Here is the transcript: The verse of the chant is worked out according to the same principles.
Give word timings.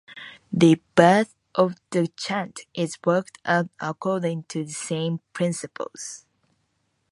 The 0.51 0.81
verse 0.97 1.35
of 1.53 1.75
the 1.91 2.07
chant 2.17 2.61
is 2.73 2.97
worked 3.05 3.37
out 3.45 3.69
according 3.79 4.45
to 4.45 4.63
the 4.65 4.71
same 4.73 5.19
principles. 5.31 6.25